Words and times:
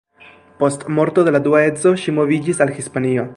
Post 0.61 0.85
morto 0.99 1.25
de 1.27 1.33
la 1.35 1.41
dua 1.49 1.61
edzo 1.67 1.93
ŝi 2.05 2.15
moviĝis 2.21 2.63
al 2.67 2.73
Hispanio. 2.79 3.29